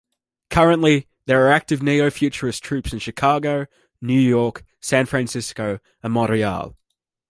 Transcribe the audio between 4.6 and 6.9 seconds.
San Francisco, and Montreal.